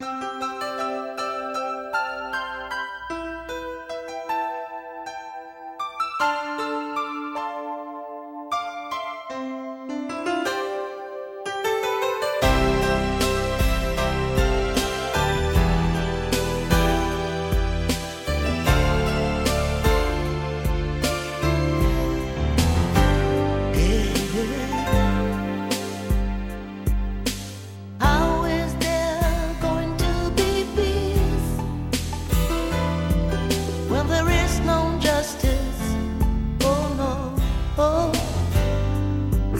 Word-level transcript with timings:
How 0.00 0.43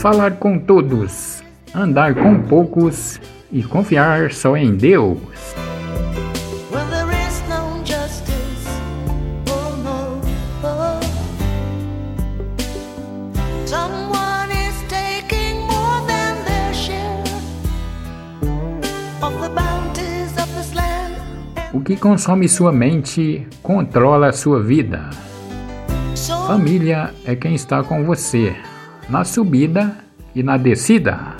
Falar 0.04 0.32
com 0.32 0.58
todos, 0.58 1.42
andar 1.74 2.14
com 2.14 2.42
poucos 2.42 3.18
e 3.50 3.62
confiar 3.62 4.34
só 4.34 4.54
em 4.54 4.76
Deus. 4.76 5.16
Oh 6.70 6.76
oh. 21.72 21.78
O 21.78 21.80
que 21.80 21.96
consome 21.96 22.46
sua 22.46 22.70
mente 22.70 23.48
controla 23.62 24.32
sua 24.32 24.62
vida. 24.62 25.08
Família 26.46 27.14
é 27.24 27.34
quem 27.34 27.54
está 27.54 27.82
com 27.82 28.04
você, 28.04 28.54
na 29.08 29.24
subida 29.24 29.96
e 30.34 30.42
na 30.42 30.56
descida. 30.56 31.34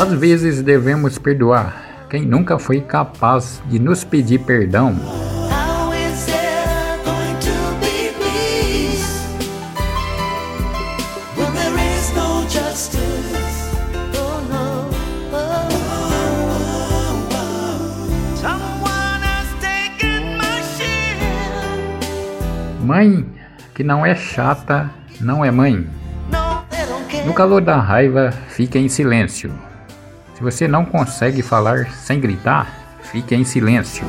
Às 0.00 0.12
vezes 0.12 0.62
devemos 0.62 1.18
perdoar 1.18 2.06
quem 2.08 2.24
nunca 2.24 2.56
foi 2.56 2.80
capaz 2.80 3.60
de 3.66 3.80
nos 3.80 4.04
pedir 4.04 4.38
perdão. 4.38 4.96
Oh. 5.04 5.28
Mãe 22.88 23.26
que 23.74 23.84
não 23.84 24.06
é 24.06 24.14
chata 24.14 24.88
não 25.20 25.44
é 25.44 25.50
mãe. 25.50 25.86
No, 27.26 27.34
calor 27.34 27.60
da 27.60 27.76
raiva, 27.76 28.30
fique 28.48 28.78
em 28.78 28.88
silêncio. 28.88 29.67
Se 30.38 30.44
você 30.44 30.68
não 30.68 30.84
consegue 30.84 31.42
falar 31.42 31.90
sem 31.90 32.20
gritar, 32.20 32.72
fique 33.02 33.34
em 33.34 33.42
silêncio. 33.42 34.06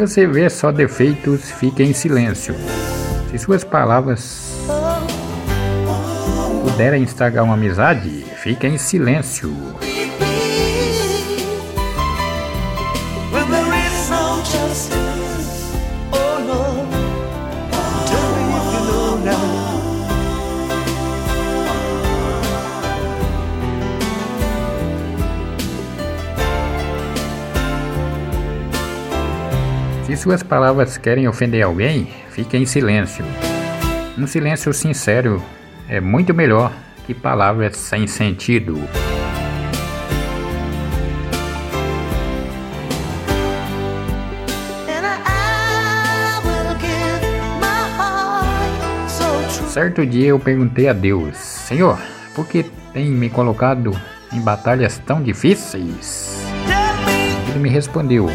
Você 0.00 0.26
vê 0.26 0.48
só 0.48 0.72
defeitos, 0.72 1.50
fique 1.50 1.82
em 1.82 1.92
silêncio. 1.92 2.54
Se 3.30 3.36
suas 3.36 3.62
palavras 3.62 4.50
puderem 6.64 7.02
estragar 7.02 7.44
uma 7.44 7.52
amizade, 7.52 8.24
fique 8.42 8.66
em 8.66 8.78
silêncio. 8.78 9.54
Se 30.10 30.16
suas 30.16 30.42
palavras 30.42 30.98
querem 30.98 31.28
ofender 31.28 31.62
alguém, 31.62 32.08
fique 32.30 32.56
em 32.56 32.66
silêncio. 32.66 33.24
Um 34.18 34.26
silêncio 34.26 34.74
sincero 34.74 35.40
é 35.88 36.00
muito 36.00 36.34
melhor 36.34 36.72
que 37.06 37.14
palavras 37.14 37.76
sem 37.76 38.08
sentido. 38.08 38.76
Certo 49.68 50.04
dia 50.04 50.30
eu 50.30 50.40
perguntei 50.40 50.88
a 50.88 50.92
Deus: 50.92 51.36
Senhor, 51.36 52.00
por 52.34 52.48
que 52.48 52.64
tem 52.92 53.12
me 53.12 53.30
colocado 53.30 53.92
em 54.32 54.40
batalhas 54.40 54.98
tão 54.98 55.22
difíceis? 55.22 56.42
Ele 57.48 57.60
me 57.60 57.68
respondeu: 57.68 58.28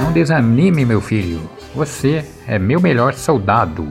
Não 0.00 0.12
desanime, 0.12 0.84
meu 0.84 1.00
filho. 1.00 1.40
Você 1.74 2.24
é 2.46 2.58
meu 2.58 2.80
melhor 2.80 3.14
soldado. 3.14 3.86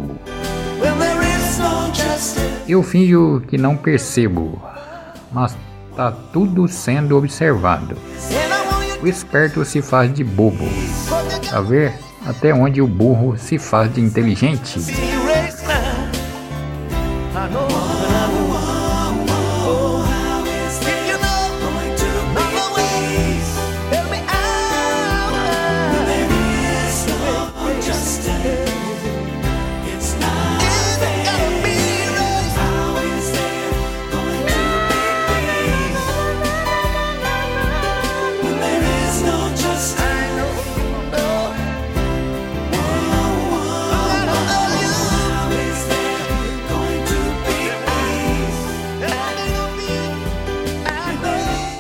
Eu 2.68 2.82
finjo 2.82 3.42
que 3.48 3.58
não 3.58 3.76
percebo, 3.76 4.62
mas 5.32 5.56
tá 5.96 6.12
tudo 6.12 6.68
sendo 6.68 7.18
observado. 7.18 7.98
O 9.02 9.08
esperto 9.08 9.66
se 9.66 9.82
faz 9.82 10.14
de 10.14 10.24
bobo, 10.24 10.66
a 11.52 11.60
ver 11.60 11.94
até 12.26 12.54
onde 12.54 12.82
o 12.82 12.88
burro 12.88 13.38
se 13.38 13.58
faz 13.60 13.94
de 13.94 14.00
inteligente. 14.02 14.80